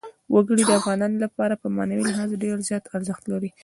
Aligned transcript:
وګړي 0.33 0.63
د 0.65 0.71
افغانانو 0.79 1.17
لپاره 1.25 1.53
په 1.61 1.67
معنوي 1.75 2.03
لحاظ 2.09 2.29
ډېر 2.43 2.57
زیات 2.67 2.83
ارزښت 2.95 3.23
لري. 3.31 3.49